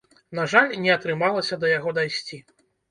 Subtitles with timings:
[0.39, 2.45] На жаль, не атрымалася да яго дайсці.